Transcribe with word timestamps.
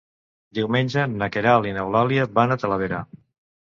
Diumenge 0.59 1.05
na 1.13 1.29
Queralt 1.37 1.71
i 1.73 1.77
n'Eulàlia 1.79 2.29
van 2.43 2.59
a 2.59 2.63
Talavera. 2.67 3.09